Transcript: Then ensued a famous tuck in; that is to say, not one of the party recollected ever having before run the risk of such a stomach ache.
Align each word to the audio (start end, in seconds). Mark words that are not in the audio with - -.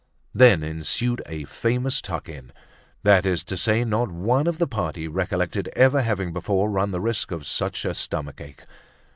Then 0.33 0.63
ensued 0.63 1.21
a 1.27 1.43
famous 1.45 2.01
tuck 2.01 2.27
in; 2.27 2.51
that 3.03 3.23
is 3.23 3.43
to 3.43 3.55
say, 3.55 3.85
not 3.85 4.09
one 4.11 4.47
of 4.47 4.57
the 4.57 4.65
party 4.65 5.07
recollected 5.07 5.67
ever 5.75 6.01
having 6.01 6.33
before 6.33 6.71
run 6.71 6.89
the 6.89 6.99
risk 6.99 7.29
of 7.29 7.45
such 7.45 7.85
a 7.85 7.93
stomach 7.93 8.41
ache. 8.41 8.63